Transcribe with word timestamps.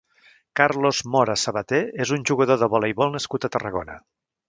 Carlos 0.59 1.01
Mora 1.17 1.35
Sabaté 1.43 1.83
és 2.07 2.17
un 2.19 2.27
jugador 2.33 2.63
de 2.65 2.73
voleibol 2.75 3.15
nascut 3.19 3.47
a 3.51 3.57
Tarragona. 3.59 4.05